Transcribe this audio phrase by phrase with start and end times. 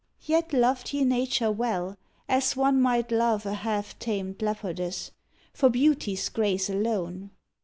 [0.23, 1.95] Yet loved he Nature well,
[2.27, 5.11] as one might love A half tamed leopardess,
[5.53, 7.29] for beauty's grace Alone.